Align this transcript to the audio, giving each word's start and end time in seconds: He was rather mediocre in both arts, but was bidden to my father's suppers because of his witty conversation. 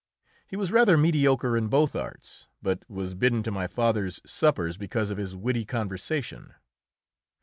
He 0.47 0.55
was 0.55 0.71
rather 0.71 0.97
mediocre 0.97 1.55
in 1.55 1.67
both 1.67 1.95
arts, 1.95 2.47
but 2.59 2.89
was 2.89 3.13
bidden 3.13 3.43
to 3.43 3.51
my 3.51 3.67
father's 3.67 4.19
suppers 4.25 4.75
because 4.75 5.11
of 5.11 5.19
his 5.19 5.35
witty 5.35 5.63
conversation. 5.63 6.55